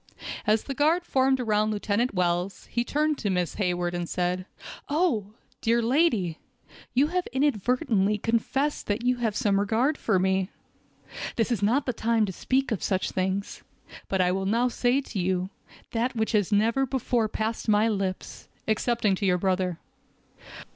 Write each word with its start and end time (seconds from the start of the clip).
As 0.47 0.63
the 0.63 0.73
guard 0.73 1.03
formed 1.05 1.39
around 1.39 1.69
Lieutenant 1.69 2.15
Wells, 2.15 2.65
he 2.71 2.83
turned 2.83 3.19
to 3.19 3.29
Miss 3.29 3.53
Hayward, 3.61 3.93
and 3.93 4.09
said: 4.09 4.47
"Oh! 4.89 5.35
dear 5.61 5.79
lady, 5.79 6.39
you 6.95 7.09
have 7.09 7.27
inadvertently 7.27 8.17
confessed 8.17 8.87
that 8.87 9.05
you 9.05 9.17
had 9.17 9.35
some 9.35 9.59
regard 9.59 9.99
for 9.99 10.17
me. 10.17 10.49
This 11.35 11.51
is 11.51 11.61
not 11.61 11.87
a 11.87 11.93
time 11.93 12.25
to 12.25 12.33
speak 12.33 12.71
of 12.71 12.81
such 12.81 13.11
things, 13.11 13.61
but 14.07 14.21
I 14.21 14.31
will 14.31 14.47
now 14.47 14.69
say 14.69 15.01
to 15.01 15.19
you, 15.19 15.51
that 15.91 16.15
which 16.15 16.31
has 16.31 16.51
never 16.51 16.87
before 16.87 17.27
passed 17.27 17.69
my 17.69 17.87
lips, 17.87 18.49
excepting 18.67 19.13
to 19.17 19.25
your 19.27 19.37
brother. 19.37 19.77